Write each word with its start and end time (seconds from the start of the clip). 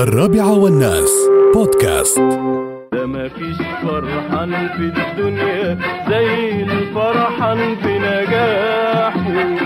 الرابعة 0.00 0.58
والناس. 0.58 1.10
بودكاست. 1.54 2.18
ده 2.92 3.06
مفيش 3.06 3.56
فرحان 3.82 4.68
في 4.68 5.00
الدنيا 5.00 5.78
زي 6.08 6.62
الفرحان 6.62 7.76
في 7.76 7.98
نجاحه. 7.98 9.56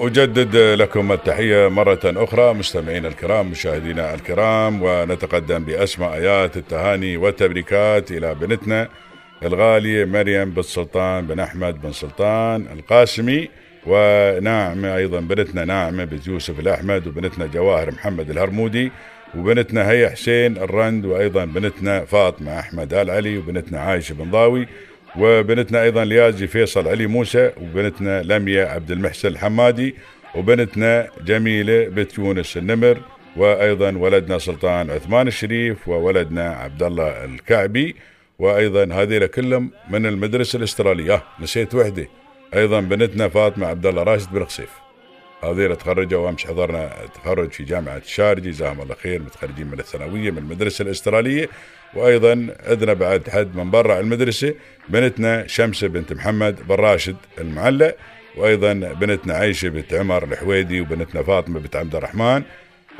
أجدد 0.00 0.56
لكم 0.56 1.12
التحية 1.12 1.68
مرة 1.68 2.00
أخرى 2.04 2.54
مستمعينا 2.54 3.08
الكرام 3.08 3.50
مشاهدينا 3.50 4.14
الكرام 4.14 4.82
ونتقدم 4.82 5.64
بأسمى 5.64 6.06
آيات 6.06 6.56
التهاني 6.56 7.16
والتبريكات 7.16 8.10
إلى 8.10 8.34
بنتنا 8.34 8.88
الغالية 9.42 10.04
مريم 10.04 10.50
بن 10.50 10.62
سلطان 10.62 11.26
بن 11.26 11.40
أحمد 11.40 11.82
بن 11.82 11.92
سلطان 11.92 12.66
القاسمي. 12.72 13.48
وناعمة 13.86 14.96
أيضا 14.96 15.20
بنتنا 15.20 15.64
ناعمة 15.64 16.04
بنت 16.04 16.26
يوسف 16.26 16.60
الأحمد 16.60 17.06
وبنتنا 17.06 17.46
جواهر 17.46 17.90
محمد 17.90 18.30
الهرمودي 18.30 18.92
وبنتنا 19.36 19.90
هيا 19.90 20.08
حسين 20.08 20.56
الرند 20.56 21.04
وأيضا 21.04 21.44
بنتنا 21.44 22.04
فاطمة 22.04 22.58
أحمد 22.58 22.94
آل 22.94 23.10
علي 23.10 23.38
وبنتنا 23.38 23.80
عايشة 23.80 24.12
بن 24.12 24.30
ضاوي 24.30 24.68
وبنتنا 25.18 25.82
أيضا 25.82 26.04
ليازي 26.04 26.46
فيصل 26.46 26.88
علي 26.88 27.06
موسى 27.06 27.52
وبنتنا 27.62 28.22
لميا 28.22 28.66
عبد 28.66 28.90
المحسن 28.90 29.28
الحمادي 29.28 29.94
وبنتنا 30.34 31.08
جميلة 31.26 31.88
بنت 31.88 32.18
يونس 32.18 32.56
النمر 32.56 32.98
وأيضا 33.36 33.96
ولدنا 33.96 34.38
سلطان 34.38 34.90
عثمان 34.90 35.28
الشريف 35.28 35.88
وولدنا 35.88 36.50
عبد 36.50 36.82
الله 36.82 37.24
الكعبي 37.24 37.96
وأيضا 38.38 38.84
هذه 38.94 39.26
كلهم 39.26 39.70
من 39.90 40.06
المدرسة 40.06 40.56
الأسترالية. 40.56 41.14
آه، 41.14 41.22
نسيت 41.40 41.74
وحدة. 41.74 42.08
أيضا 42.54 42.80
بنتنا 42.80 43.28
فاطمة 43.28 43.66
عبد 43.66 43.86
الله 43.86 44.02
راشد 44.02 44.32
بن 44.32 44.44
خصيف 44.44 44.70
هذول 45.44 45.76
تخرجوا 45.76 46.20
وأمس 46.20 46.46
حضرنا 46.46 46.92
تخرج 47.14 47.50
في 47.50 47.64
جامعة 47.64 47.96
الشارجه 47.96 48.48
جزاهم 48.48 48.80
الله 48.80 48.94
خير 48.94 49.22
متخرجين 49.22 49.66
من 49.66 49.80
الثانوية 49.80 50.30
من 50.30 50.38
المدرسة 50.38 50.82
الأسترالية. 50.82 51.48
وأيضا 51.94 52.48
عندنا 52.66 52.92
بعد 52.92 53.28
حد 53.28 53.56
من 53.56 53.70
برا 53.70 54.00
المدرسة 54.00 54.54
بنتنا 54.88 55.46
شمسة 55.46 55.88
بنت 55.88 56.12
محمد 56.12 56.68
بن 56.68 56.74
راشد 56.74 57.16
المعلق. 57.38 57.96
وأيضا 58.36 58.72
بنتنا 58.72 59.34
عيشه 59.34 59.68
بنت 59.68 59.94
عمر 59.94 60.24
الحويدي 60.24 60.80
وبنتنا 60.80 61.22
فاطمة 61.22 61.60
بنت 61.60 61.76
عبد 61.76 61.94
الرحمن 61.94 62.42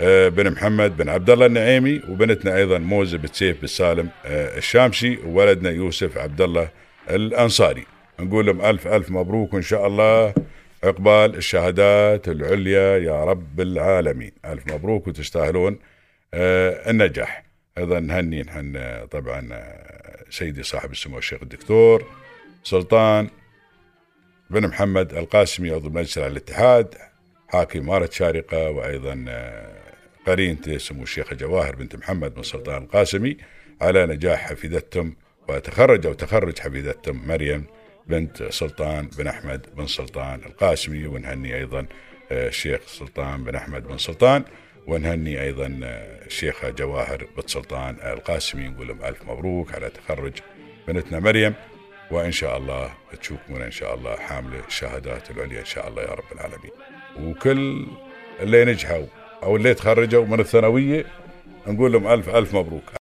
آه، 0.00 0.28
بن 0.28 0.50
محمد 0.50 0.96
بن 0.96 1.08
عبد 1.08 1.30
الله 1.30 1.46
النعيمي 1.46 2.02
وبنتنا 2.08 2.56
أيضا 2.56 2.78
موزة 2.78 3.19
بنت 3.19 3.34
سيف 3.34 3.60
بن 3.60 3.66
سالم 3.66 4.08
آه، 4.26 4.58
الشامسي 4.58 5.19
وولدنا 5.24 5.70
يوسف 5.70 6.19
عبد 6.19 6.41
الله 6.41 6.69
الأنصاري. 7.10 7.97
نقول 8.20 8.47
لهم 8.47 8.61
ألف 8.64 8.86
ألف 8.86 9.11
مبروك 9.11 9.55
وان 9.55 9.62
شاء 9.62 9.86
الله. 9.86 10.34
عقبال 10.84 11.36
الشهادات 11.36 12.28
العليا 12.28 12.98
يا 12.98 13.25
رب 13.25 13.60
العالمين. 13.60 14.33
ألف 14.44 14.72
مبروك 14.72 15.06
وتستاهلون 15.06 15.78
آه، 16.34 16.91
النجاح. 16.91 17.44
أيضا 17.78 18.00
نهني 18.00 18.42
نحن 18.42 18.78
طبعا 19.10 19.48
آه، 19.52 20.25
سيدي 20.30 20.62
صاحب 20.62 20.91
السمو 20.91 21.19
الشيخ 21.19 21.42
الدكتور 21.42 22.05
سلطان 22.64 23.28
بن 24.50 24.66
محمد 24.66 25.14
القاسمي 25.14 25.70
عضو 25.70 25.91
مجلس 25.91 26.19
الاتحاد 26.19 26.94
حاكم 27.48 27.78
إمارة 27.78 28.08
شارقة 28.12 28.70
وأيضا 28.70 29.25
آه، 29.28 29.78
قرينته 30.27 30.78
سمو 30.78 31.03
الشيخة 31.03 31.36
جواهر 31.36 31.77
بنت 31.77 31.97
محمد 31.97 32.34
بن 32.34 32.42
سلطان 32.42 32.82
القاسمي. 32.82 33.36
على 33.80 34.06
نجاح 34.06 34.50
حفيدتهم 34.50 35.16
وتخرج 35.48 36.06
أو 36.06 36.12
تخرج 36.12 36.58
حفيدتهم 36.58 37.28
مريم. 37.28 37.64
بنت 38.08 38.42
سلطان 38.42 39.08
بن 39.18 39.26
أحمد 39.26 39.66
بن 39.76 39.86
سلطان 39.86 40.40
القاسمي 40.46 41.06
ونهني 41.06 41.56
أيضا 41.56 41.86
آه، 42.32 42.48
الشيخ 42.48 42.80
سلطان 42.86 43.44
بن 43.44 43.54
أحمد 43.54 43.86
بن 43.86 43.98
سلطان 43.98 44.44
ونهني 44.86 45.42
أيضا 45.42 45.80
آه، 45.84 46.26
الشيخة 46.26 46.70
جواهر 46.70 47.26
بن 47.36 47.42
سلطان 47.46 47.96
القاسمي. 48.02 48.68
نقول 48.68 48.88
لهم 48.88 49.04
ألف 49.04 49.22
مبروك 49.28 49.74
على 49.74 49.90
تخرج 49.90 50.32
بنتنا 50.88 51.20
مريم 51.20 51.54
وإن 52.10 52.32
شاء 52.32 52.56
الله 52.56 52.90
تشوفون 53.20 53.62
إن 53.62 53.70
شاء 53.70 53.94
الله 53.94 54.16
حاملة 54.16 54.66
الشهادات 54.68 55.30
العليا 55.30 55.60
إن 55.60 55.64
شاء 55.64 55.88
الله 55.88 56.02
يا 56.02 56.10
رب 56.10 56.32
العالمين. 56.32 56.70
وكل 57.20 57.86
اللي 58.41 58.64
نجحوا 58.64 59.06
أو 59.42 59.56
اللي 59.56 59.74
تخرجوا 59.74 60.26
من 60.26 60.41
الثانوية 60.41 61.04
نقول 61.66 61.92
لهم 61.92 62.06
ألف 62.06 62.28
ألف 62.28 62.54
مبروك. 62.54 62.92